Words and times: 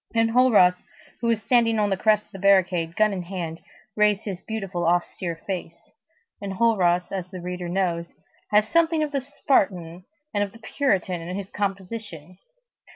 Enjolras, 0.15 0.81
who 1.19 1.27
was 1.27 1.43
standing 1.43 1.77
on 1.77 1.91
the 1.91 1.95
crest 1.95 2.25
of 2.25 2.31
the 2.31 2.39
barricade, 2.39 2.95
gun 2.95 3.13
in 3.13 3.21
hand, 3.21 3.59
raised 3.95 4.23
his 4.25 4.41
beautiful, 4.41 4.83
austere 4.83 5.35
face. 5.45 5.91
Enjolras, 6.41 7.11
as 7.11 7.29
the 7.29 7.39
reader 7.39 7.69
knows, 7.69 8.15
had 8.49 8.63
something 8.65 9.03
of 9.03 9.11
the 9.11 9.21
Spartan 9.21 10.03
and 10.33 10.43
of 10.43 10.53
the 10.53 10.57
Puritan 10.59 11.21
in 11.21 11.37
his 11.37 11.51
composition. 11.51 12.39